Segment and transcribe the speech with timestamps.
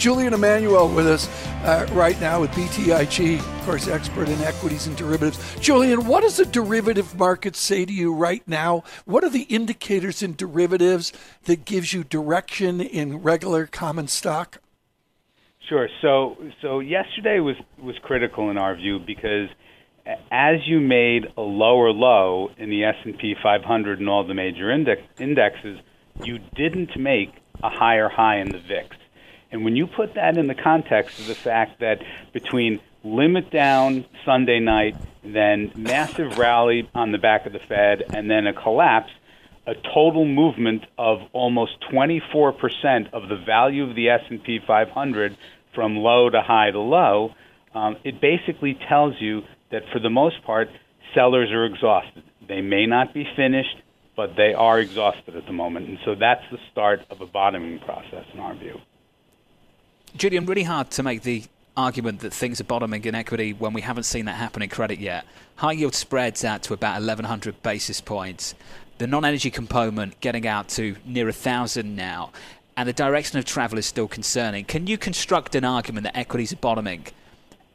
[0.00, 1.28] Julian Emanuel with us
[1.62, 5.38] uh, right now with BTIG, of course, expert in equities and derivatives.
[5.60, 8.82] Julian, what does the derivative market say to you right now?
[9.04, 11.12] What are the indicators in derivatives
[11.44, 14.62] that gives you direction in regular common stock?
[15.68, 15.86] Sure.
[16.00, 19.50] So, so yesterday was was critical in our view because
[20.32, 25.02] as you made a lower low in the S&P 500 and all the major index,
[25.18, 25.78] indexes,
[26.24, 28.96] you didn't make a higher high in the VIX.
[29.52, 34.04] And when you put that in the context of the fact that between limit down
[34.24, 39.10] Sunday night, then massive rally on the back of the Fed, and then a collapse,
[39.66, 45.36] a total movement of almost 24% of the value of the S&P 500
[45.74, 47.34] from low to high to low,
[47.74, 50.68] um, it basically tells you that for the most part,
[51.14, 52.22] sellers are exhausted.
[52.48, 53.76] They may not be finished,
[54.16, 55.88] but they are exhausted at the moment.
[55.88, 58.80] And so that's the start of a bottoming process in our view.
[60.16, 61.44] Julian, really hard to make the
[61.76, 64.98] argument that things are bottoming in equity when we haven't seen that happen in credit
[64.98, 65.24] yet.
[65.56, 68.54] High yield spreads out to about 1,100 basis points.
[68.98, 72.32] The non energy component getting out to near 1,000 now.
[72.76, 74.64] And the direction of travel is still concerning.
[74.64, 77.06] Can you construct an argument that equities are bottoming,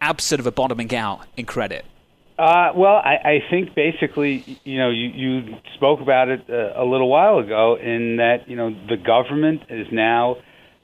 [0.02, 1.86] absent of a bottoming out in credit?
[2.38, 6.84] Uh, well, I, I think basically, you know, you, you spoke about it uh, a
[6.84, 10.38] little while ago in that, you know, the government is now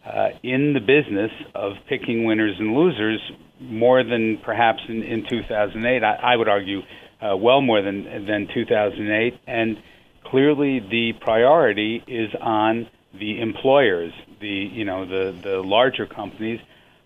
[0.06, 3.20] uh, in the business of picking winners and losers
[3.60, 6.04] more than perhaps in, in 2008.
[6.04, 6.82] I, I would argue
[7.22, 9.78] uh, well more than than 2008, and
[10.26, 16.60] clearly the priority is on the employers, the you know the the larger companies.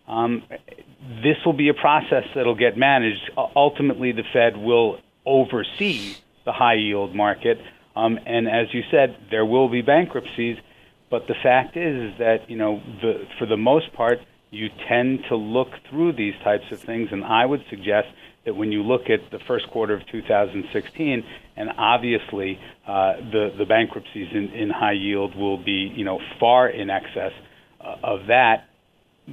[0.07, 0.43] Um,
[1.23, 3.29] this will be a process that'll get managed.
[3.55, 7.59] Ultimately, the Fed will oversee the high yield market,
[7.95, 10.57] um, and as you said, there will be bankruptcies
[11.09, 14.19] but the fact is, that you know, the, for the most part,
[14.51, 18.07] you tend to look through these types of things, and I would suggest
[18.45, 21.23] that when you look at the first quarter of 2016,
[21.57, 26.69] and obviously uh, the the bankruptcies in, in high yield will be you know far
[26.69, 27.33] in excess
[27.81, 28.67] uh, of that,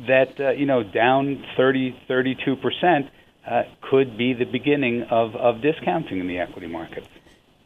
[0.07, 3.07] that uh, you know down 30 32 percent
[3.47, 7.09] uh, could be the beginning of, of discounting in the equity markets.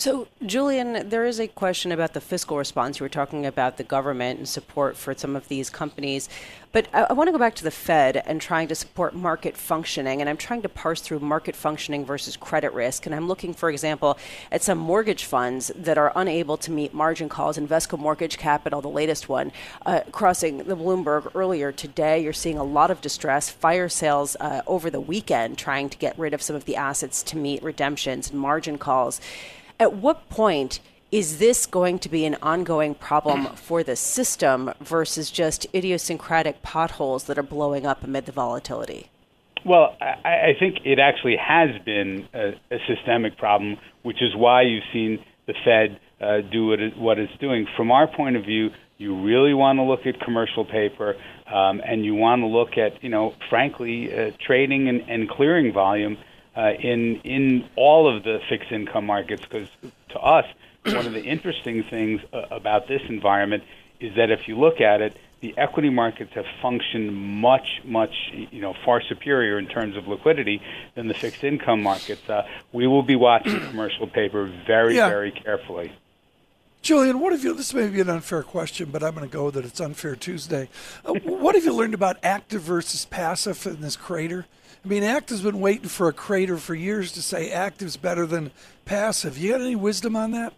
[0.07, 3.01] So, Julian, there is a question about the fiscal response.
[3.01, 6.29] You were talking about the government and support for some of these companies.
[6.71, 9.57] But I, I, want to go back to the Fed and trying to support market
[9.57, 10.21] functioning.
[10.21, 13.07] And I'm trying to parse through market functioning versus credit risk.
[13.07, 14.17] And I'm looking, for example,
[14.53, 17.59] at some mortgage funds that are unable to meet margin calls.
[17.59, 19.51] Invesco Mortgage Capital, the latest one,
[19.87, 22.23] uh, crossing the Bloomberg earlier today.
[22.23, 26.17] You're seeing a lot of distress, fire sales uh, over the weekend, trying to get
[26.17, 29.21] rid of some of the assets to meet redemptions and margin calls.
[29.79, 30.81] At what point
[31.13, 37.25] is this going to be an ongoing problem for the system versus just idiosyncratic potholes
[37.25, 39.09] that are blowing up amid the volatility?
[39.65, 44.63] Well, I, I think it actually has been a, a, systemic problem, which is why
[44.63, 47.67] you've seen the Fed uh, do what, it, what it's doing.
[47.77, 51.17] From our point of view, you really want to look at commercial paper,
[51.53, 55.73] um, and you want to look at, you know, frankly, uh, trading and, and clearing
[55.73, 56.17] volume
[56.57, 59.69] uh, in in all of the fixed income markets because
[60.09, 60.47] to us
[60.85, 63.63] one of the interesting things uh, about this environment
[64.01, 68.61] is that if you look at it the equity markets have functioned much much you
[68.61, 70.63] know far superior in terms of liquidity
[70.95, 75.09] than the fixed income markets uh, we will be watching commercial paper very yeah.
[75.09, 75.93] very carefully
[76.83, 77.53] Julian, what have you?
[77.53, 80.69] This may be an unfair question, but I'm going to go that it's unfair Tuesday.
[81.05, 84.47] Uh, what have you learned about active versus passive in this crater?
[84.87, 88.53] I mean, active's been waiting for a crater for years to say active's better than
[88.85, 89.37] passive.
[89.37, 90.53] You got any wisdom on that?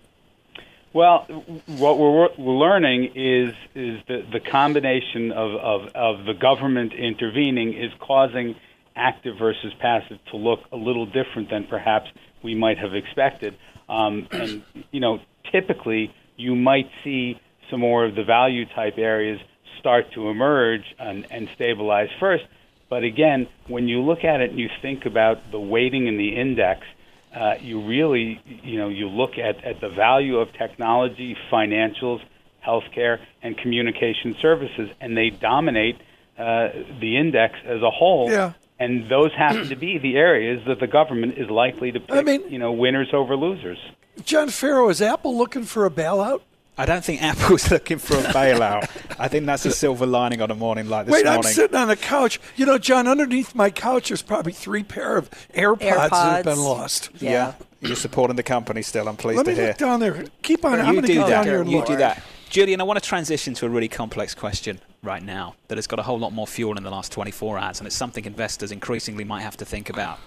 [0.93, 1.21] Well,
[1.67, 7.91] what we're, learning is is the, the combination of, of, of the government intervening is
[8.01, 8.55] causing
[8.95, 12.11] active versus passive to look a little different than perhaps
[12.43, 13.57] we might have expected.
[13.89, 15.21] Um, and you know,
[15.51, 17.41] typically you might see
[17.71, 19.41] some more of the value type areas
[19.79, 22.45] start to emerge and, and stabilize first.
[22.88, 26.37] But again, when you look at it and you think about the weighting in the
[26.37, 26.87] index,
[27.35, 32.20] uh, you really, you know, you look at, at the value of technology, financials,
[32.67, 35.96] healthcare, and communication services, and they dominate
[36.38, 36.69] uh,
[37.00, 38.31] the index as a whole.
[38.31, 38.52] Yeah.
[38.79, 42.23] And those happen to be the areas that the government is likely to pick, I
[42.23, 43.79] mean, you know, winners over losers.
[44.25, 46.43] John Ferro, is Apple looking for a bailout?
[46.79, 48.89] I don't think Apple's looking for a bailout.
[49.19, 51.45] I think that's a silver lining on a morning like this Wait, morning.
[51.45, 52.41] I'm sitting on the couch.
[52.57, 56.59] You know, John, underneath my couch, there's probably three pair of AirPods, that have been
[56.59, 57.11] lost.
[57.19, 57.55] yeah.
[57.81, 59.09] You're supporting the company still.
[59.09, 59.69] I'm pleased Let to me hear.
[59.69, 60.25] look down there.
[60.43, 60.81] Keep on.
[60.81, 61.31] I'm going to do get that.
[61.31, 61.87] down here and you look.
[61.87, 62.23] do that.
[62.51, 65.99] Julian, I want to transition to a really complex question right now that has got
[65.99, 69.23] a whole lot more fuel in the last 24 hours, and it's something investors increasingly
[69.25, 70.19] might have to think about.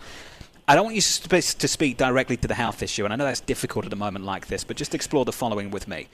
[0.68, 3.42] I don't want you to speak directly to the health issue, and I know that's
[3.42, 6.08] difficult at a moment like this, but just explore the following with me.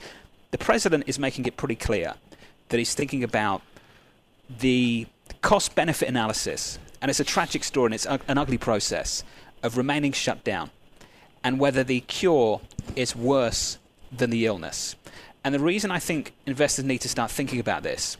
[0.50, 2.14] The president is making it pretty clear
[2.68, 3.62] that he's thinking about
[4.48, 5.06] the
[5.42, 9.24] cost benefit analysis, and it's a tragic story and it's an ugly process
[9.62, 10.70] of remaining shut down
[11.44, 12.60] and whether the cure
[12.96, 13.78] is worse
[14.10, 14.96] than the illness.
[15.44, 18.16] And the reason I think investors need to start thinking about this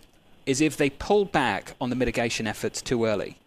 [0.46, 3.38] is if they pull back on the mitigation efforts too early,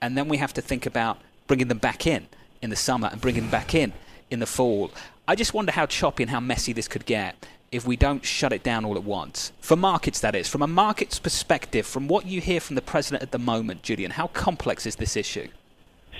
[0.00, 2.26] and then we have to think about bringing them back in
[2.62, 3.92] in the summer and bringing them back in
[4.30, 4.90] in the fall.
[5.28, 8.52] I just wonder how choppy and how messy this could get if we don't shut
[8.52, 9.52] it down all at once.
[9.60, 10.48] For markets, that is.
[10.48, 14.12] From a market's perspective, from what you hear from the president at the moment, Julian,
[14.12, 15.48] how complex is this issue?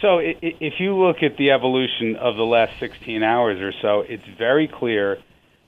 [0.00, 4.25] So if you look at the evolution of the last 16 hours or so, it's
[4.38, 5.19] very clear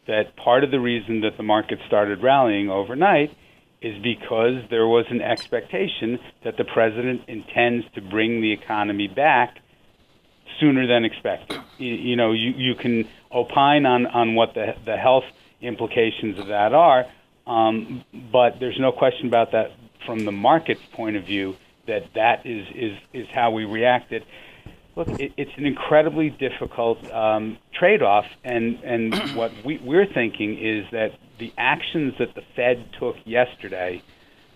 [0.07, 3.37] that part of the reason that the market started rallying overnight
[3.83, 9.59] is because there was an expectation that the president intends to bring the economy back
[10.61, 11.61] sooner than expected.
[11.79, 15.25] You, you know, you, you can opine on, on what the, the health
[15.63, 17.07] implications of that are,
[17.47, 19.73] um, but there's no question about that
[20.07, 21.57] from the market's point of view
[21.87, 24.25] that that is, is, is how we reacted.
[24.95, 30.87] Look, it, it's an incredibly difficult um, trade-off, and, and what we, we're thinking is
[30.93, 34.03] that the actions that the Fed took yesterday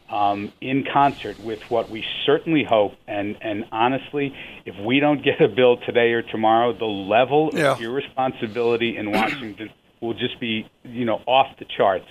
[0.08, 2.93] um, in concert with what we certainly hope.
[3.08, 7.73] And, and honestly, if we don't get a bill today or tomorrow, the level Yeah.
[7.73, 9.70] of irresponsibility in Washington
[10.00, 12.06] will just be, you know, off the charts.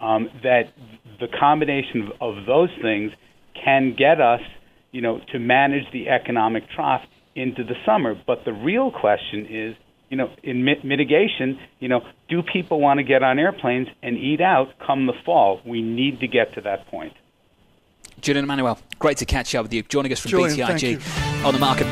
[0.00, 0.64] Um, that
[1.20, 3.12] the combination of, of those things
[3.64, 4.40] can get us,
[4.90, 7.02] you know, to manage the economic trough
[7.34, 8.20] into the summer.
[8.26, 9.76] But the real question is,
[10.08, 14.16] you know, in mi- mitigation, you know, do people want to get on airplanes and
[14.16, 15.60] eat out come the fall?
[15.64, 17.14] We need to get to that point.
[18.20, 19.82] Julian Emanuel, great to catch up with you.
[19.82, 21.86] Joining us from Julian, BTIG on the market.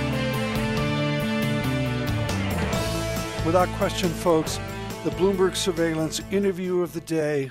[3.47, 4.61] Without question, folks,
[5.05, 7.51] the Bloomberg surveillance interview of the day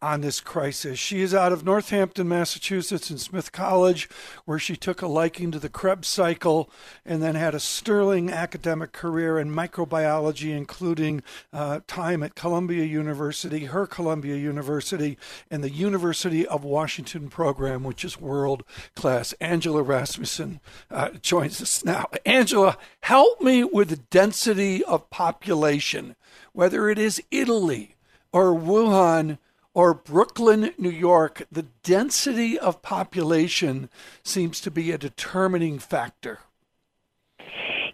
[0.00, 0.98] on this crisis.
[0.98, 4.08] She is out of Northampton, Massachusetts, in Smith College,
[4.44, 6.70] where she took a liking to the Krebs cycle
[7.04, 11.22] and then had a sterling academic career in microbiology, including
[11.52, 15.18] uh, time at Columbia University, her Columbia University,
[15.50, 18.62] and the University of Washington program, which is world
[18.94, 19.32] class.
[19.40, 20.60] Angela Rasmussen
[20.90, 22.06] uh, joins us now.
[22.24, 26.14] Angela, help me with the density of population,
[26.52, 27.96] whether it is Italy
[28.32, 29.38] or Wuhan
[29.78, 33.88] or Brooklyn, New York, the density of population
[34.24, 36.40] seems to be a determining factor.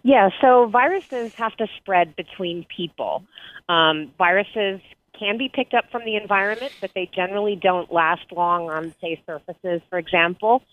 [0.01, 3.23] Yeah, so viruses have to spread between people.
[3.69, 4.81] Um, viruses
[5.13, 9.21] can be picked up from the environment, but they generally don't last long on, say,
[9.27, 10.63] surfaces, for example.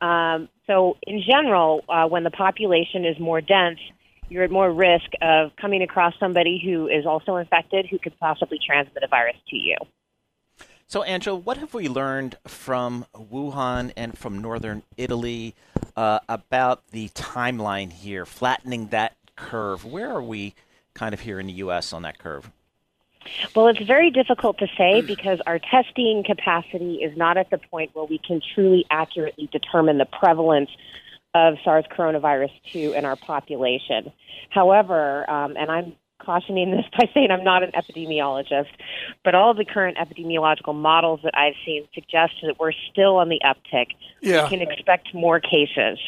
[0.00, 3.78] Um, so, in general, uh, when the population is more dense,
[4.30, 8.58] you're at more risk of coming across somebody who is also infected who could possibly
[8.66, 9.76] transmit a virus to you.
[10.86, 15.54] So, Angela, what have we learned from Wuhan and from northern Italy
[15.96, 19.84] uh, about the timeline here, flattening that curve?
[19.84, 20.54] Where are we
[20.94, 21.92] kind of here in the U.S.
[21.92, 22.50] on that curve?
[23.54, 27.90] Well, it's very difficult to say because our testing capacity is not at the point
[27.94, 30.70] where we can truly accurately determine the prevalence
[31.34, 34.12] of SARS coronavirus 2 in our population.
[34.50, 38.70] However, um, and I'm cautioning this by saying I'm not an epidemiologist,
[39.24, 43.28] but all of the current epidemiological models that I've seen suggest that we're still on
[43.28, 43.88] the uptick.
[44.20, 44.44] Yeah.
[44.44, 45.98] We can expect more cases.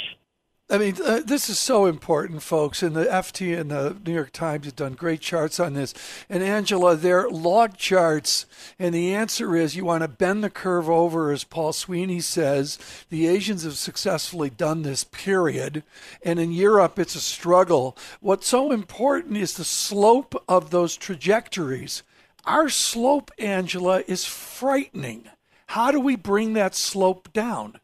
[0.70, 2.82] I mean, uh, this is so important, folks.
[2.82, 5.92] And the FT and the New York Times have done great charts on this.
[6.30, 8.46] And Angela, they're log charts.
[8.78, 12.78] And the answer is you want to bend the curve over, as Paul Sweeney says.
[13.10, 15.84] The Asians have successfully done this, period.
[16.24, 17.94] And in Europe, it's a struggle.
[18.20, 22.02] What's so important is the slope of those trajectories.
[22.46, 25.28] Our slope, Angela, is frightening.
[25.68, 27.80] How do we bring that slope down?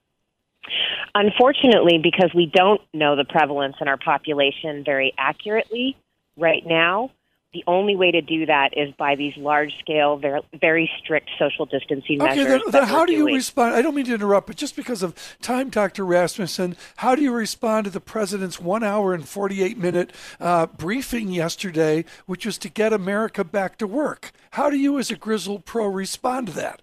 [1.15, 5.97] Unfortunately, because we don't know the prevalence in our population very accurately
[6.37, 7.11] right now,
[7.53, 11.67] the only way to do that is by these large scale, very, very strict social
[11.67, 12.63] distancing okay, measures.
[12.63, 13.35] then, then how do you doing.
[13.35, 13.75] respond?
[13.75, 16.07] I don't mean to interrupt, but just because of time, Dr.
[16.07, 21.29] Rasmussen, how do you respond to the president's one hour and 48 minute uh, briefing
[21.33, 24.31] yesterday, which was to get America back to work?
[24.53, 26.83] How do you, as a Grizzled Pro, respond to that?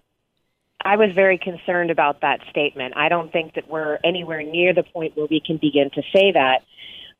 [0.84, 2.96] I was very concerned about that statement.
[2.96, 6.32] I don't think that we're anywhere near the point where we can begin to say
[6.32, 6.62] that.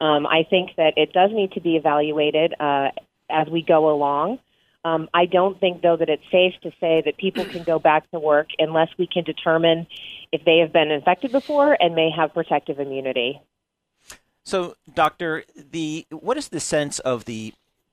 [0.00, 2.90] Um, I think that it does need to be evaluated uh,
[3.28, 4.38] as we go along.
[4.84, 8.08] Um, I don't think, though, that it's safe to say that people can go back
[8.12, 9.88] to work unless we can determine
[10.30, 13.40] if they have been infected before and may have protective immunity.
[14.44, 17.52] So, doctor, the what is the sense of the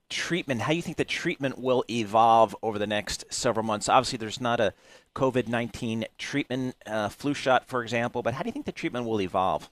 [0.10, 0.62] treatment?
[0.62, 3.90] How do you think the treatment will evolve over the next several months?
[3.90, 4.74] Obviously, there's not a
[5.16, 9.06] COVID nineteen treatment, uh, flu shot, for example, but how do you think the treatment
[9.06, 9.70] will evolve?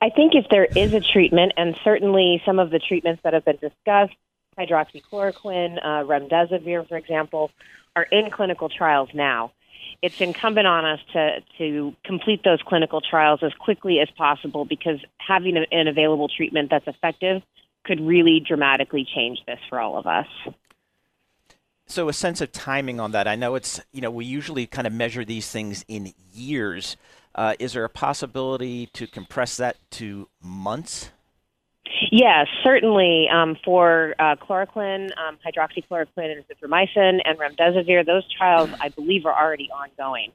[0.00, 3.44] I think if there is a treatment, and certainly some of the treatments that have
[3.44, 4.14] been discussed,
[4.58, 7.50] hydroxychloroquine, uh, remdesivir, for example,
[7.94, 9.52] are in clinical trials now.
[10.02, 14.98] It's incumbent on us to, to complete those clinical trials as quickly as possible because
[15.18, 17.42] having an available treatment that's effective
[17.84, 20.26] could really dramatically change this for all of us.
[21.86, 23.28] So, a sense of timing on that.
[23.28, 26.96] I know it's, you know, we usually kind of measure these things in years.
[27.34, 31.10] Uh, is there a possibility to compress that to months?
[32.10, 33.26] Yes, certainly.
[33.32, 39.34] Um, for uh, chloroquine, um, hydroxychloroquine, and azithromycin, and remdesivir, those trials, I believe, are
[39.34, 40.32] already ongoing.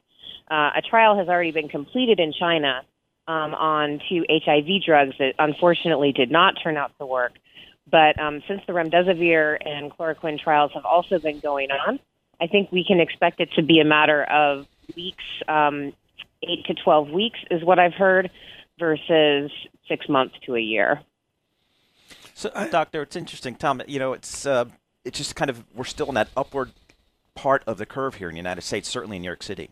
[0.50, 2.82] Uh, a trial has already been completed in China
[3.28, 7.34] um, on two HIV drugs that unfortunately did not turn out to work.
[7.90, 12.00] But um, since the remdesivir and chloroquine trials have also been going on,
[12.42, 15.94] I think we can expect it to be a matter of weeks, um,
[16.44, 18.30] eight to 12 weeks is what I've heard,
[18.78, 19.52] versus
[19.88, 21.02] six months to a year.
[22.34, 23.82] So, I, doctor, it's interesting, Tom.
[23.88, 24.66] You know, it's uh,
[25.04, 26.72] it's just kind of we're still in that upward
[27.34, 29.72] part of the curve here in the United States, certainly in New York City.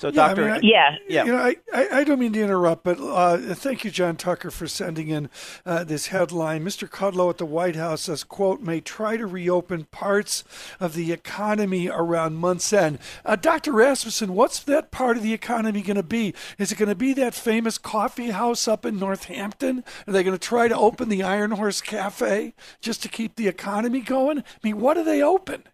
[0.00, 1.24] So, yeah, doctor, I mean, I, yeah, yeah.
[1.26, 4.50] You know, I, I, I, don't mean to interrupt, but uh, thank you, John Tucker,
[4.50, 5.28] for sending in
[5.66, 6.64] uh, this headline.
[6.64, 6.88] Mr.
[6.88, 10.42] Kudlow at the White House says, "quote may try to reopen parts
[10.80, 13.72] of the economy around month's end." Uh, Dr.
[13.72, 16.32] Rasmussen, what's that part of the economy going to be?
[16.56, 19.84] Is it going to be that famous coffee house up in Northampton?
[20.06, 23.48] Are they going to try to open the Iron Horse Cafe just to keep the
[23.48, 24.38] economy going?
[24.38, 25.64] I mean, what do they open?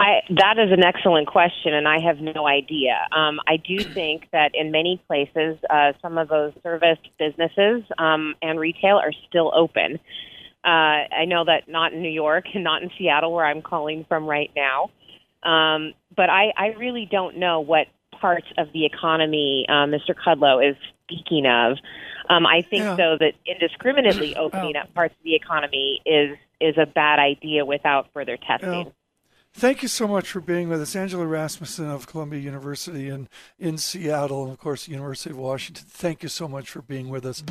[0.00, 3.06] I, that is an excellent question, and I have no idea.
[3.16, 8.34] Um, I do think that in many places, uh, some of those service businesses um,
[8.42, 9.98] and retail are still open.
[10.64, 14.04] Uh, I know that not in New York and not in Seattle, where I'm calling
[14.08, 14.90] from right now.
[15.42, 17.88] Um, but I, I really don't know what
[18.20, 20.14] parts of the economy uh, Mr.
[20.14, 21.78] Kudlow is speaking of.
[22.30, 22.94] Um, I think, Yeah.
[22.94, 28.06] though, that indiscriminately opening up parts of the economy is is a bad idea without
[28.14, 28.86] further testing.
[28.86, 28.92] Yeah.
[29.54, 33.28] Thank you so much for being with us, Angela Rasmussen of Columbia University in,
[33.58, 35.84] in Seattle, and of course, the University of Washington.
[35.88, 37.42] Thank you so much for being with us.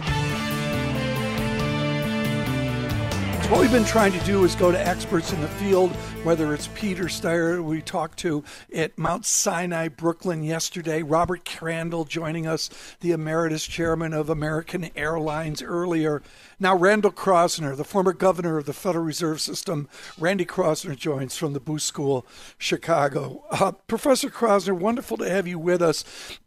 [3.52, 5.92] What we've been trying to do is go to experts in the field,
[6.24, 12.48] whether it's Peter Steyer, we talked to at Mount Sinai, Brooklyn yesterday, Robert Crandall joining
[12.48, 12.70] us,
[13.02, 16.22] the emeritus chairman of American Airlines earlier.
[16.62, 21.52] Now, Randall Kroszner, the former governor of the Federal Reserve System, Randy Kroszner joins from
[21.52, 22.26] the Booth School,
[22.58, 23.44] Chicago.
[23.52, 26.06] Uh, Professor Kroszner, wonderful to have you with us.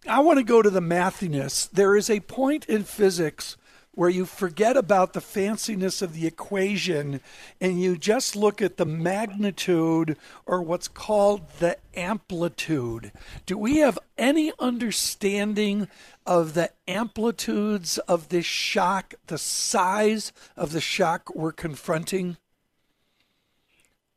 [0.09, 1.69] I want to go to the mathiness.
[1.71, 3.59] There is a point in physics
[3.95, 7.21] where you forget about the fanciness of the equation
[7.61, 13.13] and you just look at the magnitude or what's called the amplitude.
[13.47, 15.89] Do we have any understanding
[16.27, 22.37] of the amplitudes of this shock, the size of the shock we're confronting?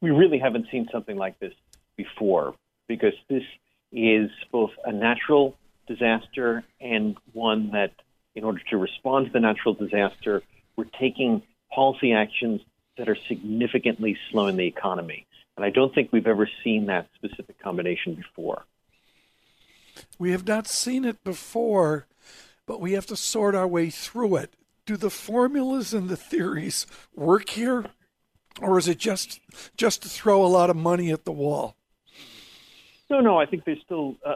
[0.02, 1.54] We really haven't seen something like this
[1.96, 2.56] before
[2.88, 3.44] because this
[3.92, 5.56] is both a natural
[5.88, 7.92] disaster and one that
[8.38, 10.44] in order to respond to the natural disaster,
[10.76, 11.42] we're taking
[11.74, 12.62] policy actions
[12.96, 15.26] that are significantly slowing the economy.
[15.56, 18.64] And I don't think we've ever seen that specific combination before.
[20.20, 22.06] We have not seen it before,
[22.68, 24.54] but we have to sort our way through it.
[24.86, 27.86] Do the formulas and the theories work here?
[28.62, 29.40] Or is it just
[29.76, 31.76] just to throw a lot of money at the wall?
[33.10, 34.36] No, no, I think there's still, uh,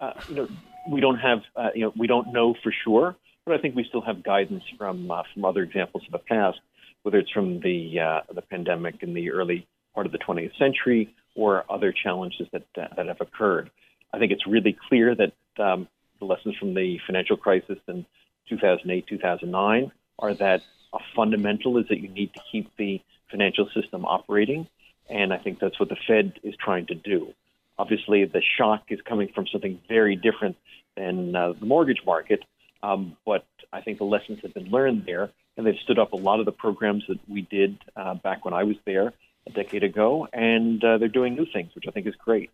[0.00, 0.48] uh, you know,
[0.90, 3.16] we don't have, uh, you know, we don't know for sure,
[3.48, 6.60] but I think we still have guidance from uh, from other examples of the past,
[7.02, 11.14] whether it's from the uh, the pandemic in the early part of the 20th century
[11.34, 13.70] or other challenges that uh, that have occurred.
[14.12, 15.88] I think it's really clear that um,
[16.18, 18.04] the lessons from the financial crisis in
[18.48, 20.62] 2008, 2009 are that
[20.92, 23.00] a fundamental is that you need to keep the
[23.30, 24.66] financial system operating,
[25.08, 27.32] and I think that's what the Fed is trying to do.
[27.78, 30.56] Obviously, the shock is coming from something very different
[30.96, 32.44] than uh, the mortgage market,
[32.82, 36.16] um, but I think the lessons have been learned there, and they've stood up a
[36.16, 39.12] lot of the programs that we did uh, back when I was there
[39.46, 42.50] a decade ago, and uh, they're doing new things, which I think is great.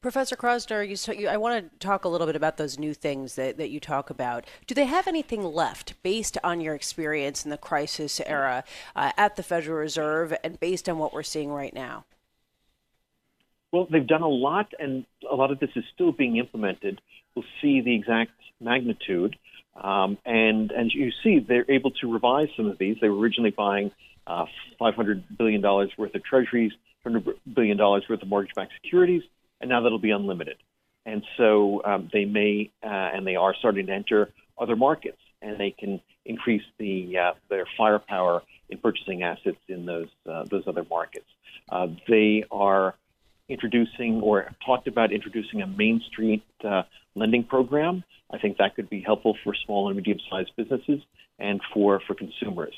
[0.00, 3.36] Professor Kroszner, you, you, I want to talk a little bit about those new things
[3.36, 4.44] that, that you talk about.
[4.66, 9.36] Do they have anything left based on your experience in the crisis era uh, at
[9.36, 12.04] the Federal Reserve and based on what we're seeing right now?
[13.72, 17.00] Well, they've done a lot, and a lot of this is still being implemented.
[17.34, 19.36] We'll see the exact magnitude.
[19.74, 22.96] Um, and, and you see, they're able to revise some of these.
[23.00, 23.90] They were originally buying
[24.26, 24.46] uh,
[24.80, 26.72] $500 billion worth of treasuries,
[27.04, 29.22] $100 billion worth of mortgage backed securities
[29.64, 30.56] and now that'll be unlimited.
[31.06, 35.58] And so um, they may uh, and they are starting to enter other markets, and
[35.58, 40.84] they can increase the uh, their firepower in purchasing assets in those uh, those other
[40.88, 41.26] markets.
[41.70, 42.94] Uh, they are
[43.48, 46.82] introducing or talked about introducing a Main Street uh,
[47.14, 48.04] lending program.
[48.32, 51.00] I think that could be helpful for small and medium sized businesses
[51.38, 52.74] and for for consumers.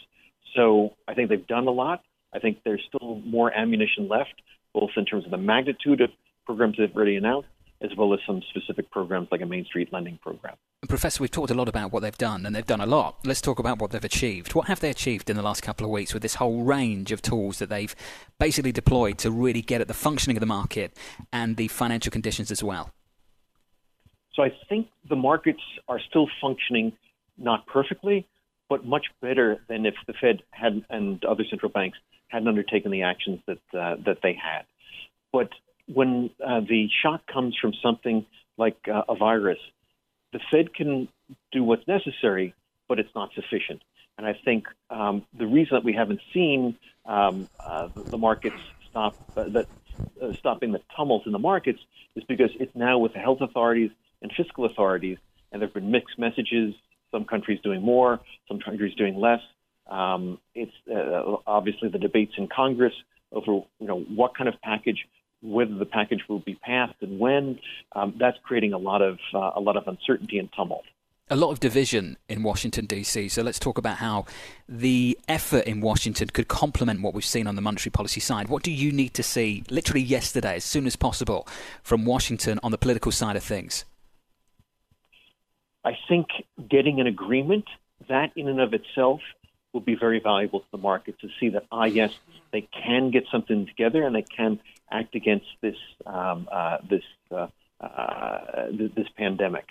[0.54, 2.02] So I think they've done a lot.
[2.34, 4.34] I think there's still more ammunition left,
[4.74, 6.10] both in terms of the magnitude of
[6.44, 7.48] programs they've already announced,
[7.80, 10.56] as well as some specific programs like a Main Street lending program.
[10.88, 13.18] Professor, we've talked a lot about what they've done, and they've done a lot.
[13.24, 14.54] Let's talk about what they've achieved.
[14.54, 17.22] What have they achieved in the last couple of weeks with this whole range of
[17.22, 17.94] tools that they've
[18.38, 20.96] basically deployed to really get at the functioning of the market
[21.32, 22.90] and the financial conditions as well?
[24.34, 26.92] So I think the markets are still functioning
[27.38, 28.26] not perfectly,
[28.68, 33.02] but much better than if the Fed had and other central banks hadn't undertaken the
[33.02, 34.64] actions that uh, that they had.
[35.32, 35.50] But
[35.92, 38.26] when uh, the shock comes from something
[38.56, 39.58] like uh, a virus,
[40.32, 41.08] the Fed can
[41.52, 42.54] do what's necessary,
[42.88, 43.82] but it's not sufficient.
[44.18, 48.56] And I think um, the reason that we haven't seen um, uh, the markets
[48.90, 49.66] stop uh, that
[50.22, 51.80] uh, stopping the tumult in the markets
[52.16, 53.90] is because it's now with the health authorities
[54.22, 55.18] and fiscal authorities,
[55.52, 56.74] and there have been mixed messages.
[57.12, 59.40] Some countries doing more, some countries doing less.
[59.86, 62.92] Um, it's uh, obviously the debates in Congress
[63.32, 65.06] over you know what kind of package
[65.42, 67.58] whether the package will be passed and when,
[67.94, 70.84] um, that's creating a lot of uh, a lot of uncertainty and tumult.
[71.28, 73.28] A lot of division in Washington D.C.
[73.28, 74.26] So let's talk about how
[74.68, 78.48] the effort in Washington could complement what we've seen on the monetary policy side.
[78.48, 81.48] What do you need to see, literally yesterday, as soon as possible,
[81.82, 83.84] from Washington on the political side of things?
[85.84, 86.28] I think
[86.70, 87.64] getting an agreement
[88.08, 89.20] that, in and of itself,
[89.76, 92.12] will be very valuable to the market to see that ah yes
[92.52, 94.52] they can get something together and they can
[94.90, 97.48] act against this um, uh, this uh,
[97.80, 98.38] uh,
[98.98, 99.66] this pandemic.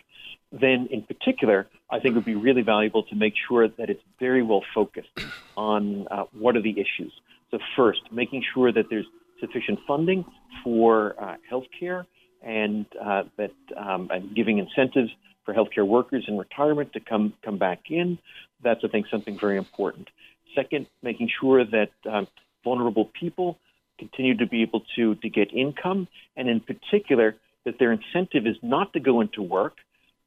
[0.51, 4.03] Then, in particular, I think it would be really valuable to make sure that it's
[4.19, 5.09] very well focused
[5.57, 7.11] on uh, what are the issues.
[7.51, 9.07] So, first, making sure that there's
[9.39, 10.23] sufficient funding
[10.63, 12.05] for uh, healthcare
[12.41, 15.11] and uh, that um, and giving incentives
[15.45, 18.17] for healthcare workers in retirement to come come back in.
[18.63, 20.10] That's, I think, something very important.
[20.55, 22.27] Second, making sure that um,
[22.63, 23.60] vulnerable people
[23.97, 28.58] continue to be able to, to get income, and in particular, that their incentive is
[28.62, 29.77] not to go into work,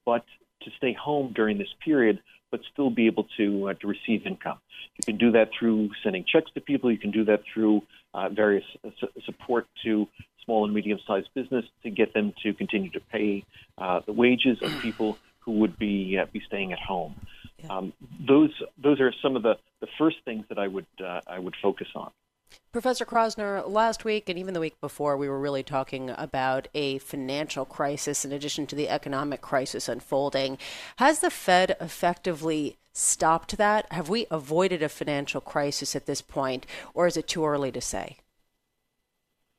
[0.04, 0.24] but
[0.62, 4.58] to stay home during this period, but still be able to, uh, to receive income.
[4.96, 6.90] You can do that through sending checks to people.
[6.90, 7.82] You can do that through
[8.14, 8.90] uh, various uh,
[9.24, 10.08] support to
[10.48, 13.44] small and medium sized business to get them to continue to pay
[13.76, 17.14] uh, the wages of people who would be, uh, be staying at home.
[17.58, 17.76] Yeah.
[17.76, 17.92] Um,
[18.26, 18.50] those,
[18.82, 21.88] those are some of the, the first things that I would, uh, I would focus
[21.94, 22.10] on.
[22.72, 26.96] Professor Kroszner, last week and even the week before, we were really talking about a
[26.98, 30.56] financial crisis in addition to the economic crisis unfolding.
[30.96, 33.90] Has the Fed effectively stopped that?
[33.92, 37.82] Have we avoided a financial crisis at this point, or is it too early to
[37.82, 38.16] say?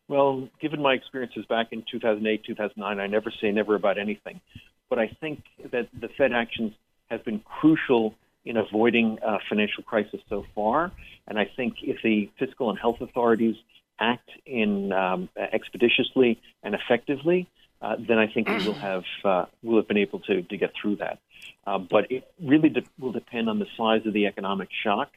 [0.09, 4.41] Well, given my experiences back in 2008, 2009, I never say never about anything.
[4.89, 6.73] But I think that the Fed actions
[7.11, 10.91] have been crucial in avoiding a financial crisis so far.
[11.27, 13.55] And I think if the fiscal and health authorities
[13.99, 17.47] act in um, expeditiously and effectively,
[17.81, 20.73] uh, then I think we will have uh, will have been able to to get
[20.81, 21.19] through that.
[21.67, 25.11] Uh, but it really de- will depend on the size of the economic shock,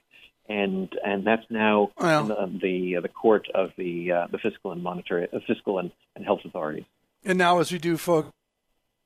[0.53, 4.73] and and that's now well, the the, uh, the, court of the uh, the fiscal
[4.73, 6.85] and monetary uh, fiscal and, and health authorities.
[7.25, 8.33] And now, as we do for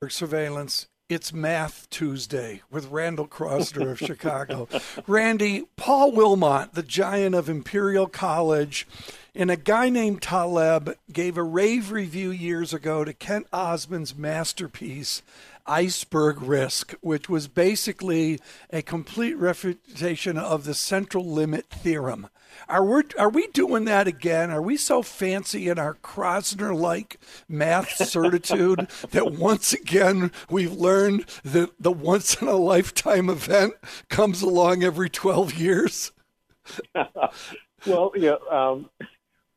[0.09, 4.69] surveillance, it's Math Tuesday with Randall Kroszner of Chicago.
[5.07, 8.89] Randy, Paul Wilmott, the giant of Imperial College,
[9.35, 15.23] and a guy named Taleb gave a rave review years ago to Kent Osband's masterpiece
[15.67, 22.29] iceberg risk, which was basically a complete refutation of the central limit theorem.
[22.69, 24.51] Are we, are we doing that again?
[24.51, 31.27] Are we so fancy in our Kroszner like math certitude that once again we've learned
[31.45, 33.75] that the once in a lifetime event
[34.09, 36.13] comes along every 12 years?
[37.87, 38.37] well, yeah.
[38.51, 38.91] Um,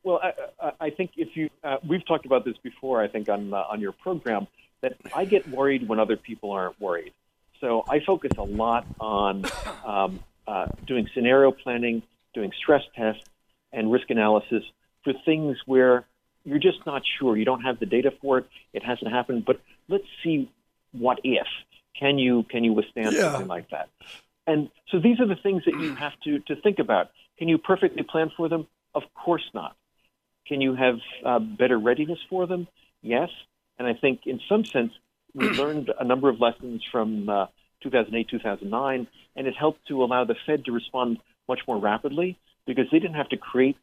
[0.02, 3.52] well, I, I, think if you, uh, we've talked about this before, I think on,
[3.52, 4.46] uh, on your program,
[4.82, 7.12] that I get worried when other people aren't worried.
[7.60, 9.44] So I focus a lot on
[9.84, 12.02] um, uh, doing scenario planning,
[12.34, 13.24] doing stress tests
[13.72, 14.64] and risk analysis
[15.04, 16.06] for things where
[16.44, 17.36] you're just not sure.
[17.36, 18.46] You don't have the data for it.
[18.72, 20.50] It hasn't happened, but let's see
[20.92, 21.46] what if.
[21.98, 23.32] Can you can you withstand yeah.
[23.32, 23.90] something like that?
[24.46, 27.10] And so these are the things that you have to to think about.
[27.38, 28.66] Can you perfectly plan for them?
[28.94, 29.76] Of course not.
[30.46, 32.66] Can you have uh, better readiness for them?
[33.02, 33.28] Yes.
[33.80, 34.92] And I think in some sense
[35.34, 37.46] we learned a number of lessons from uh,
[37.82, 42.84] 2008, 2009, and it helped to allow the Fed to respond much more rapidly because
[42.92, 43.78] they didn't have to create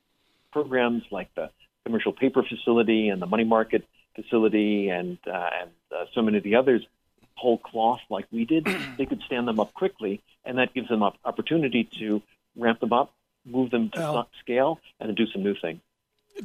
[0.54, 1.50] programs like the
[1.84, 6.44] commercial paper facility and the money market facility and uh, and uh, so many of
[6.44, 6.86] the others
[7.36, 8.68] whole cloth like we did.
[9.00, 12.22] they could stand them up quickly, and that gives them an opportunity to
[12.56, 13.14] ramp them up,
[13.46, 15.82] move them to well, scale, and do some new things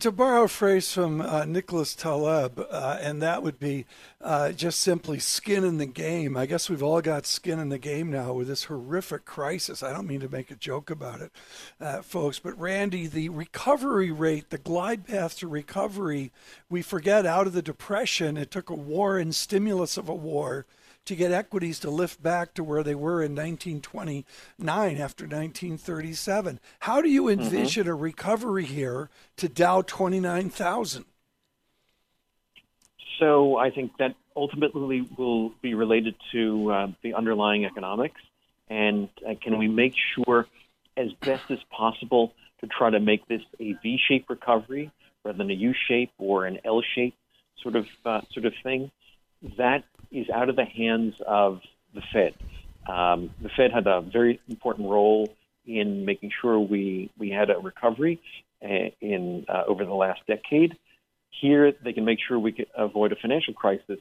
[0.01, 3.85] to borrow a phrase from uh, Nicholas Taleb, uh, and that would be
[4.21, 6.37] uh, just simply skin in the game.
[6.37, 9.83] I guess we've all got skin in the game now with this horrific crisis.
[9.83, 11.33] I don't mean to make a joke about it,
[11.81, 16.33] uh, folks, but Randy, the recovery rate, the glide path to recovery,
[16.71, 20.67] we forget out of the depression, it took a war and stimulus of a war
[21.05, 24.25] to get equities to lift back to where they were in 1929
[24.59, 26.61] after 1937.
[26.81, 27.43] How do you mm-hmm.
[27.43, 27.93] envision mm-hmm.
[27.93, 31.05] a recovery here to Dow 29,000?
[33.19, 38.21] So I think that ultimately will be related to uh, the underlying economics.
[38.69, 40.47] And uh, can we make sure,
[40.97, 44.91] as best as possible, to try to make this a V-shaped recovery
[45.25, 47.15] rather than a U-shape or an L-shape
[47.63, 48.91] sort of uh, sort of thing?
[49.59, 51.61] That is out of the hands of
[51.95, 52.35] the Fed.
[52.87, 55.35] Um, the Fed had a very important role
[55.67, 58.21] in making sure we, we had a recovery
[58.63, 60.77] uh, in uh, over the last decade.
[61.41, 63.99] Here, they can make sure we can avoid a financial crisis,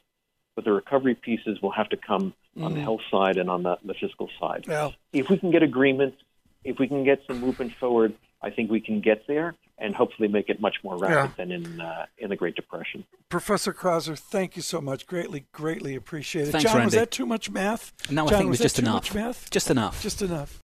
[0.55, 2.63] but the recovery pieces will have to come mm-hmm.
[2.63, 2.83] on the mm-hmm.
[2.83, 4.65] health side and on the, the fiscal side.
[4.67, 4.91] Yeah.
[5.13, 6.17] If we can get agreements,
[6.63, 10.27] if we can get some movement forward, I think we can get there and hopefully
[10.27, 11.29] make it much more rapid yeah.
[11.37, 13.03] than in uh, in the Great Depression.
[13.29, 15.07] Professor Kroszner, thank you so much.
[15.07, 16.51] Greatly, greatly appreciate it.
[16.51, 16.85] Thanks, John, Randy.
[16.85, 17.93] was that too much math?
[18.09, 19.15] No, John, I think it was, was just enough.
[19.15, 19.49] math?
[19.49, 20.01] Just enough.
[20.01, 20.60] Just enough.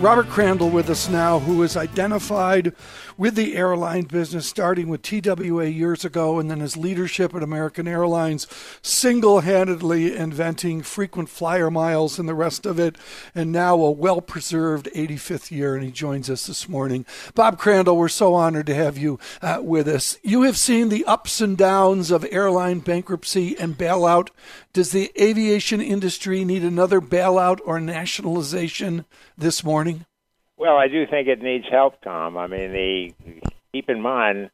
[0.00, 2.72] Robert Crandall with us now, who is identified
[3.16, 7.88] with the airline business, starting with TWA years ago, and then his leadership at American
[7.88, 8.46] Airlines,
[8.80, 12.94] single handedly inventing frequent flyer miles and the rest of it,
[13.34, 17.04] and now a well preserved 85th year, and he joins us this morning.
[17.34, 20.16] Bob Crandall, we're so honored to have you uh, with us.
[20.22, 24.28] You have seen the ups and downs of airline bankruptcy and bailout.
[24.72, 29.04] Does the aviation industry need another bailout or nationalization
[29.36, 29.87] this morning?
[30.58, 32.36] Well, I do think it needs help, Tom.
[32.36, 33.14] I mean, the
[33.72, 34.50] keep in mind,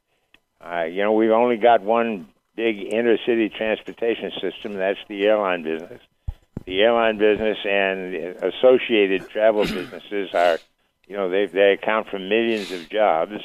[0.60, 4.74] uh, you know, we've only got one big intercity transportation system.
[4.74, 6.02] That's the airline business.
[6.66, 10.58] The airline business and associated travel businesses are,
[11.08, 13.40] you know, they they account for millions of jobs.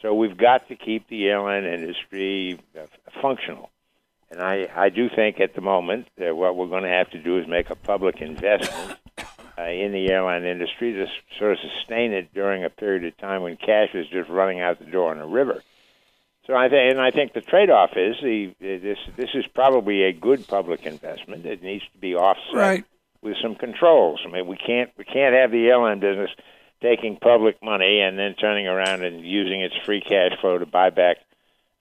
[0.00, 2.86] So we've got to keep the airline industry uh,
[3.20, 3.68] functional.
[4.30, 7.22] And I, I do think at the moment that what we're going to have to
[7.22, 8.98] do is make a public investment
[9.58, 11.06] uh, in the airline industry to
[11.38, 14.78] sort of sustain it during a period of time when cash is just running out
[14.78, 15.62] the door in a river.
[16.46, 20.12] So I think, and I think the trade-off is the this this is probably a
[20.12, 21.44] good public investment.
[21.44, 22.84] It needs to be offset right.
[23.20, 24.20] with some controls.
[24.24, 26.30] I mean, we can't we can't have the airline business
[26.80, 30.88] taking public money and then turning around and using its free cash flow to buy
[30.88, 31.18] back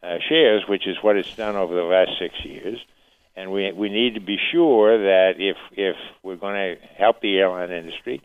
[0.03, 2.79] uh, shares, which is what it's done over the last six years
[3.37, 7.37] and we we need to be sure that if if we're going to help the
[7.37, 8.21] airline industry,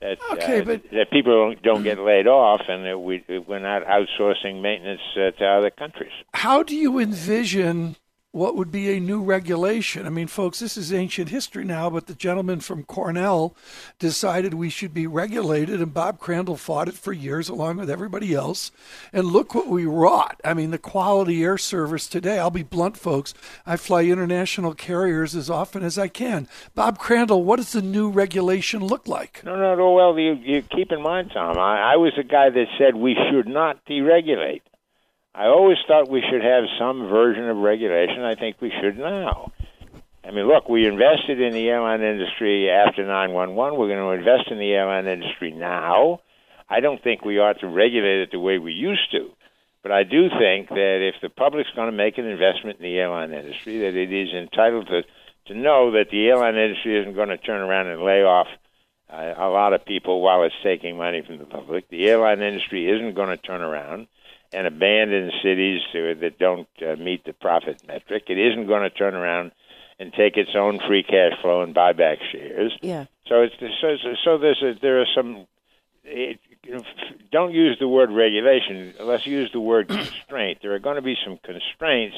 [0.00, 0.82] that okay, uh, but...
[0.90, 5.30] that people don't, don't get laid off, and that we we're not outsourcing maintenance uh,
[5.38, 6.12] to other countries.
[6.32, 7.96] How do you envision
[8.34, 10.06] what would be a new regulation.
[10.06, 13.54] I mean, folks, this is ancient history now, but the gentleman from Cornell
[14.00, 18.34] decided we should be regulated, and Bob Crandall fought it for years along with everybody
[18.34, 18.72] else.
[19.12, 20.40] And look what we wrought.
[20.44, 25.36] I mean, the quality air service today, I'll be blunt, folks, I fly international carriers
[25.36, 26.48] as often as I can.
[26.74, 29.44] Bob Crandall, what does the new regulation look like?
[29.44, 29.92] No, no, no.
[29.92, 33.16] Well, you, you keep in mind, Tom, I, I was the guy that said we
[33.30, 34.62] should not deregulate.
[35.34, 38.22] I always thought we should have some version of regulation.
[38.22, 39.50] I think we should now.
[40.24, 43.78] I mean, look, we invested in the airline industry after 911.
[43.78, 46.20] We're going to invest in the airline industry now.
[46.70, 49.30] I don't think we ought to regulate it the way we used to.
[49.82, 52.96] But I do think that if the public's going to make an investment in the
[52.96, 55.02] airline industry, that it is entitled to,
[55.48, 58.46] to know that the airline industry isn't going to turn around and lay off
[59.12, 61.90] uh, a lot of people while it's taking money from the public.
[61.90, 64.06] The airline industry isn't going to turn around
[64.54, 68.24] and abandon cities that don't uh, meet the profit metric.
[68.28, 69.52] It isn't going to turn around
[69.98, 72.72] and take its own free cash flow and buy back shares.
[72.82, 73.06] Yeah.
[73.28, 75.46] So it's so so there's a, there are some.
[76.04, 76.38] It,
[77.30, 78.94] don't use the word regulation.
[79.00, 80.58] Let's use the word constraint.
[80.62, 82.16] There are going to be some constraints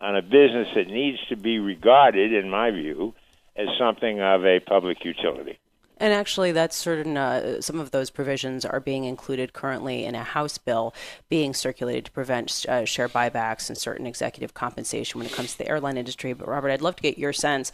[0.00, 3.14] on a business that needs to be regarded, in my view,
[3.56, 5.58] as something of a public utility.
[5.98, 7.16] And actually, that's certain.
[7.16, 10.92] Uh, some of those provisions are being included currently in a House bill
[11.28, 15.58] being circulated to prevent uh, share buybacks and certain executive compensation when it comes to
[15.58, 16.32] the airline industry.
[16.32, 17.70] But Robert, I'd love to get your sense.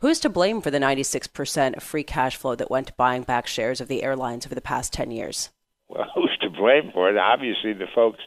[0.00, 3.46] Who's to blame for the 96% of free cash flow that went to buying back
[3.46, 5.50] shares of the airlines over the past 10 years?
[5.88, 7.18] Well, who's to blame for it?
[7.18, 8.20] Obviously, the folks,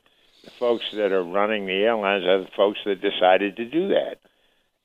[0.43, 4.19] the folks that are running the airlines are the folks that decided to do that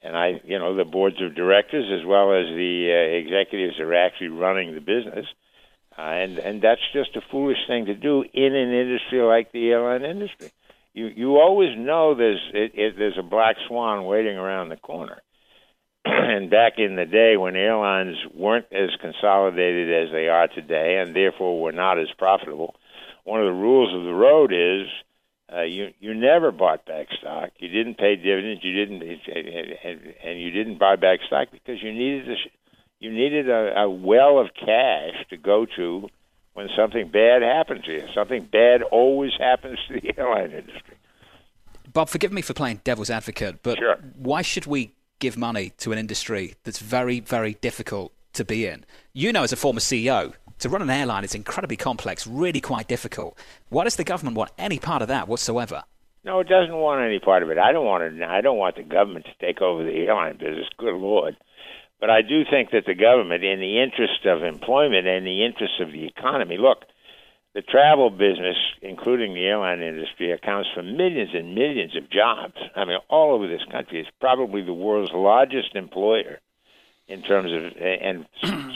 [0.03, 3.95] and I, you know, the boards of directors as well as the uh, executives are
[3.95, 5.27] actually running the business,
[5.99, 9.71] uh, and and that's just a foolish thing to do in an industry like the
[9.71, 10.51] airline industry.
[10.95, 15.23] You you always know there's it, it, there's a black swan waiting around the corner.
[16.05, 21.17] and back in the day when airlines weren't as consolidated as they are today, and
[21.17, 22.77] therefore were not as profitable,
[23.25, 24.87] one of the rules of the road is
[25.53, 27.51] uh, you you never bought back stock.
[27.59, 28.63] You didn't pay dividends.
[28.65, 32.35] You didn't, and, and you didn't buy back stock because you needed a,
[32.99, 36.09] you needed a, a well of cash to go to
[36.55, 38.03] when something bad happens to you.
[38.15, 40.97] Something bad always happens to the airline industry.
[41.93, 43.97] Bob, forgive me for playing devil's advocate, but sure.
[44.17, 48.85] why should we give money to an industry that's very, very difficult to be in?
[49.13, 52.89] You know, as a former CEO, to run an airline is incredibly complex, really quite
[52.89, 53.39] difficult.
[53.69, 55.85] Why does the government want any part of that whatsoever?
[56.25, 57.59] No, it doesn't want any part of it.
[57.59, 58.23] I don't want it.
[58.23, 60.67] I don't want the government to take over the airline business.
[60.77, 61.37] Good lord.
[62.01, 65.81] But I do think that the government, in the interest of employment and the interest
[65.81, 66.85] of the economy, look,
[67.55, 72.57] the travel business, including the airline industry, accounts for millions and millions of jobs.
[72.75, 74.01] I mean, all over this country.
[74.01, 76.41] It's probably the world's largest employer
[77.09, 78.27] in terms of, and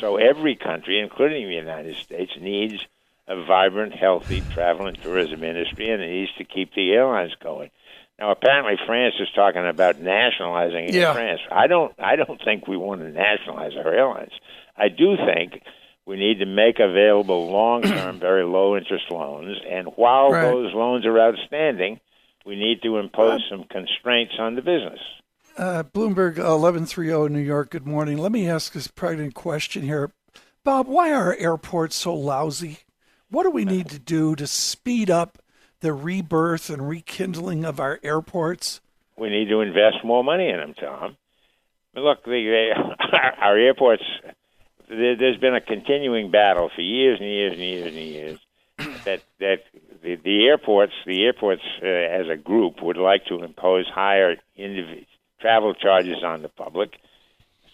[0.00, 2.86] so every country, including the United States, needs
[3.26, 7.70] a vibrant, healthy travel and tourism industry, and it needs to keep the airlines going.
[8.18, 11.14] Now, apparently, France is talking about nationalizing yeah.
[11.14, 11.40] France.
[11.50, 11.94] I don't.
[11.98, 14.32] I don't think we want to nationalize our airlines.
[14.76, 15.62] I do think
[16.04, 20.42] we need to make available long-term, very low-interest loans, and while right.
[20.42, 22.00] those loans are outstanding,
[22.44, 25.00] we need to impose some constraints on the business.
[25.60, 28.16] Uh, Bloomberg 1130 New York, good morning.
[28.16, 30.10] Let me ask this pregnant question here.
[30.64, 32.78] Bob, why are airports so lousy?
[33.28, 35.36] What do we need to do to speed up
[35.80, 38.80] the rebirth and rekindling of our airports?
[39.18, 41.18] We need to invest more money in them, Tom.
[41.94, 42.70] Look, the,
[43.42, 44.04] our airports,
[44.88, 48.38] there's been a continuing battle for years and years and years and years
[49.04, 49.64] that that
[50.02, 55.04] the, the airports, the airports uh, as a group would like to impose higher individual
[55.40, 56.90] travel charges on the public.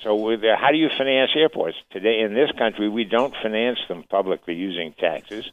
[0.02, 2.88] So, uh, how do you finance airports today in this country?
[2.88, 5.44] We don't finance them publicly using taxes.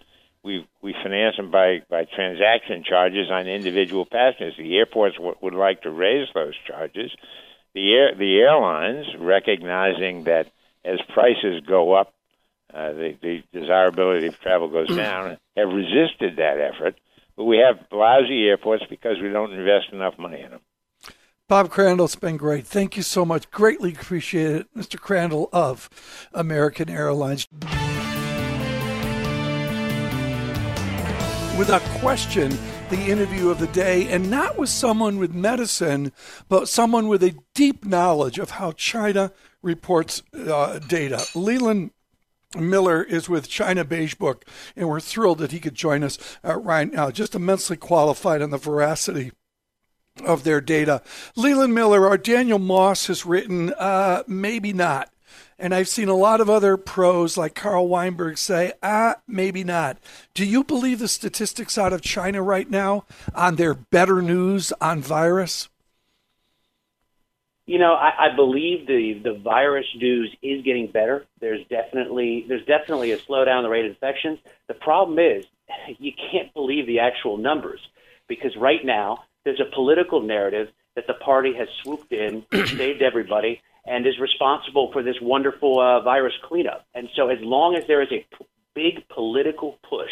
[0.44, 4.56] We we finance them by by transaction charges on individual passengers.
[4.58, 7.12] The airports w- would like to raise those charges.
[7.74, 10.52] The air the airlines, recognizing that
[10.84, 12.14] as prices go up,
[12.74, 16.96] uh, the, the desirability of travel goes down, have resisted that effort.
[17.38, 20.60] But we have lousy airports because we don't invest enough money in them.
[21.54, 22.66] Bob Crandall, it's been great.
[22.66, 23.52] Thank you so much.
[23.52, 24.74] Greatly appreciate it.
[24.76, 25.00] Mr.
[25.00, 25.88] Crandall of
[26.34, 27.48] American Airlines.
[31.56, 32.58] Without question,
[32.90, 36.12] the interview of the day, and not with someone with medicine,
[36.50, 41.24] but someone with a deep knowledge of how China reports uh, data.
[41.36, 41.92] Leland
[42.58, 44.44] Miller is with China Beige Book,
[44.76, 47.12] and we're thrilled that he could join us uh, right now.
[47.12, 49.34] Just immensely qualified on the veracity
[50.22, 51.02] of their data.
[51.36, 55.10] Leland Miller or Daniel Moss has written, uh, maybe not.
[55.60, 59.98] And I've seen a lot of other pros like Carl Weinberg say, ah, maybe not.
[60.34, 65.02] Do you believe the statistics out of China right now on their better news on
[65.02, 65.70] virus?
[67.66, 71.26] You know, I, I believe the the virus news is getting better.
[71.40, 74.40] There's definitely there's definitely a slowdown in the rate of infections.
[74.68, 75.46] The problem is
[75.98, 77.80] you can't believe the actual numbers
[78.28, 83.62] because right now there's a political narrative that the party has swooped in, saved everybody,
[83.86, 86.86] and is responsible for this wonderful uh, virus cleanup.
[86.94, 90.12] And so, as long as there is a p- big political push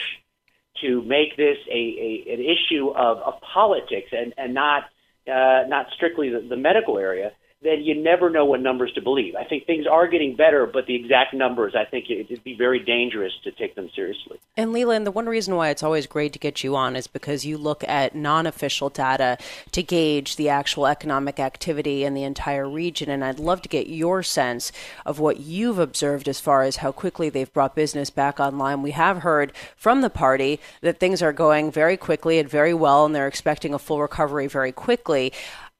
[0.81, 4.83] to make this a, a an issue of, of politics and and not
[5.27, 7.31] uh, not strictly the, the medical area,
[7.63, 9.35] then you never know what numbers to believe.
[9.35, 12.79] I think things are getting better, but the exact numbers, I think it'd be very
[12.79, 14.39] dangerous to take them seriously.
[14.57, 17.45] And Leland, the one reason why it's always great to get you on is because
[17.45, 19.37] you look at non official data
[19.71, 23.11] to gauge the actual economic activity in the entire region.
[23.11, 24.71] And I'd love to get your sense
[25.05, 28.81] of what you've observed as far as how quickly they've brought business back online.
[28.81, 33.05] We have heard from the party that things are going very quickly and very well,
[33.05, 35.31] and they're expecting a full recovery very quickly.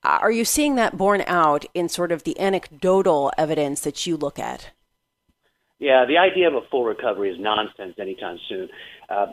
[0.04, 4.40] Are you seeing that borne out in sort of the anecdotal evidence that you look
[4.40, 4.72] at?
[5.78, 8.70] Yeah, the idea of a full recovery is nonsense anytime soon.
[9.10, 9.28] Uh,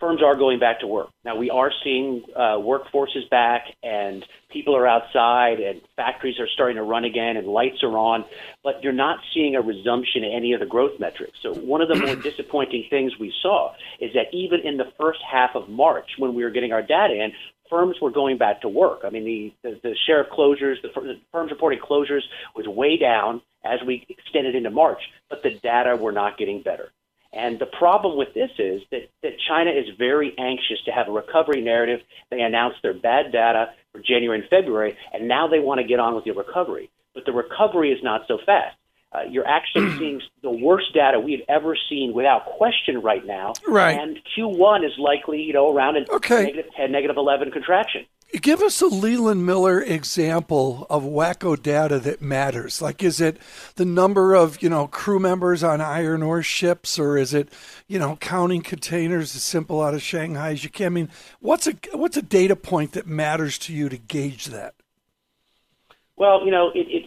[0.00, 1.08] firms are going back to work.
[1.24, 6.76] Now, we are seeing uh, workforces back, and people are outside, and factories are starting
[6.76, 8.24] to run again, and lights are on,
[8.62, 11.38] but you're not seeing a resumption in any of the growth metrics.
[11.42, 15.20] So, one of the more disappointing things we saw is that even in the first
[15.30, 17.32] half of March, when we were getting our data in,
[17.70, 19.00] firms were going back to work.
[19.04, 22.22] I mean, the, the, the share of closures, the, the firms reporting closures
[22.54, 26.90] was way down as we extended into March, but the data were not getting better.
[27.32, 31.12] And the problem with this is that, that China is very anxious to have a
[31.12, 32.00] recovery narrative.
[32.30, 36.00] They announced their bad data for January and February, and now they want to get
[36.00, 36.90] on with the recovery.
[37.14, 38.77] But the recovery is not so fast
[39.12, 43.54] uh, you're actually seeing the worst data we've ever seen without question right now.
[43.66, 43.98] Right.
[43.98, 46.44] And Q1 is likely, you know, around a okay.
[46.44, 48.06] negative 10, negative 11 contraction.
[48.42, 52.82] Give us a Leland Miller example of wacko data that matters.
[52.82, 53.38] Like, is it
[53.76, 57.48] the number of, you know, crew members on iron ore ships, or is it,
[57.86, 60.86] you know, counting containers as simple out of Shanghai as you can?
[60.86, 61.08] I mean,
[61.40, 64.74] what's a what's a data point that matters to you to gauge that?
[66.18, 67.04] Well, you know, it, it,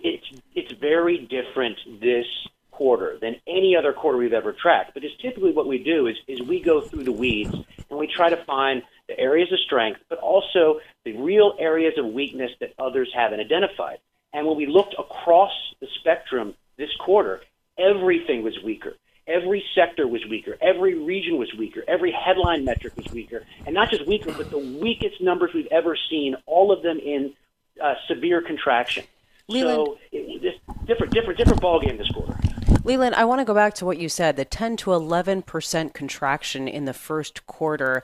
[0.82, 2.26] very different this
[2.72, 4.94] quarter than any other quarter we've ever tracked.
[4.94, 8.08] But it's typically what we do is is we go through the weeds and we
[8.08, 12.74] try to find the areas of strength, but also the real areas of weakness that
[12.80, 14.00] others haven't identified.
[14.34, 17.42] And when we looked across the spectrum this quarter,
[17.78, 18.96] everything was weaker.
[19.28, 20.58] Every sector was weaker.
[20.62, 21.84] Every region was weaker.
[21.88, 23.44] Every headline metric was weaker.
[23.66, 27.34] And not just weaker, but the weakest numbers we've ever seen, all of them in
[27.82, 29.04] uh, severe contraction.
[29.48, 32.38] Leland, so it, this different, different, different ball game this quarter.
[32.84, 35.94] Leland, I want to go back to what you said the 10 to 11 percent
[35.94, 38.02] contraction in the first quarter.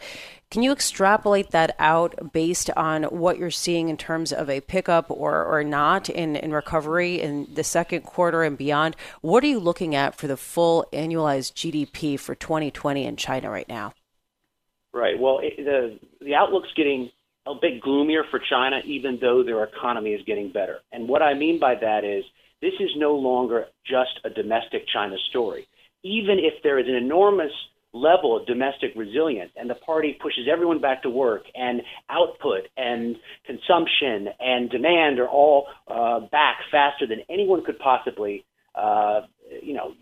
[0.52, 5.10] Can you extrapolate that out based on what you're seeing in terms of a pickup
[5.10, 8.96] or, or not in, in recovery in the second quarter and beyond?
[9.22, 13.68] What are you looking at for the full annualized GDP for 2020 in China right
[13.68, 13.94] now?
[14.94, 15.20] Right.
[15.20, 17.10] Well, it, the the outlook's getting
[17.48, 20.80] a bit gloomier for China, even though their economy is getting better.
[20.92, 22.24] And what I mean by that is
[22.62, 25.67] this is no longer just a domestic China story.
[26.04, 27.52] Even if there is an enormous
[27.93, 33.15] level of domestic resilience and the party pushes everyone back to work and output and
[33.46, 39.22] consumption and demand are all uh, back faster than anyone could possibly uh,
[39.63, 39.93] you know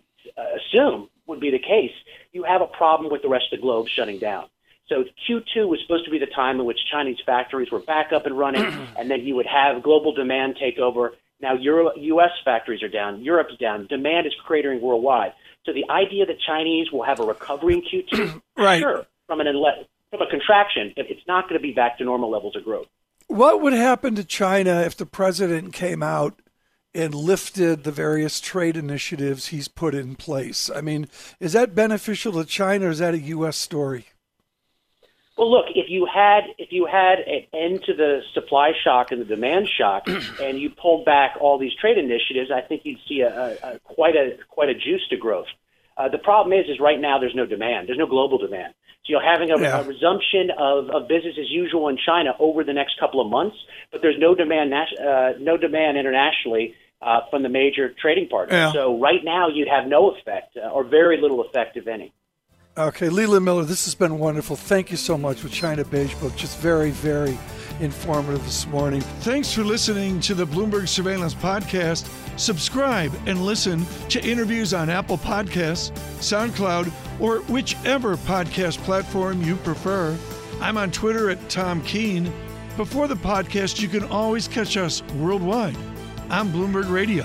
[0.58, 1.92] assume would be the case
[2.34, 4.46] you have a problem with the rest of the globe shutting down
[4.88, 8.26] so Q2 was supposed to be the time in which Chinese factories were back up
[8.26, 8.66] and running,
[8.98, 11.14] and then you would have global demand take over.
[11.42, 12.32] Now Euro, U.S.
[12.44, 15.34] factories are down, Europe's down, demand is cratering worldwide.
[15.66, 18.80] So the idea that Chinese will have a recovery in Q2, right.
[18.80, 19.48] sure, from an
[20.12, 22.88] from a contraction, it's not going to be back to normal levels of growth.
[23.28, 26.42] What would happen to China if the president came out
[26.94, 30.70] and lifted the various trade initiatives he's put in place?
[30.74, 31.08] I mean,
[31.40, 33.58] is that beneficial to China or is that a U.S.
[33.58, 34.06] story?
[35.38, 39.20] Well, look, if you had if you had an end to the supply shock and
[39.20, 40.08] the demand shock,
[40.42, 43.80] and you pulled back all these trade initiatives, I think you'd see a, a, a
[43.80, 45.48] quite a quite a juice to growth.
[45.98, 47.88] Uh, the problem is, is right now there's no demand.
[47.88, 48.74] There's no global demand.
[49.06, 49.80] So you're having a, yeah.
[49.80, 53.56] a resumption of, of business as usual in China over the next couple of months,
[53.92, 58.56] but there's no demand uh, no demand internationally uh, from the major trading partners.
[58.56, 58.72] Yeah.
[58.72, 62.14] So right now you'd have no effect uh, or very little effect, if any.
[62.78, 64.58] Okay, Leland Miller, this has been wonderful.
[64.58, 66.36] Thank you so much with China Beige Book.
[66.36, 67.38] Just very, very
[67.80, 69.00] informative this morning.
[69.22, 72.10] Thanks for listening to the Bloomberg Surveillance Podcast.
[72.38, 76.92] Subscribe and listen to interviews on Apple Podcasts, SoundCloud,
[77.22, 80.18] or whichever podcast platform you prefer.
[80.60, 82.30] I'm on Twitter at Tom Keene.
[82.76, 85.78] Before the podcast, you can always catch us worldwide
[86.30, 87.24] on Bloomberg Radio.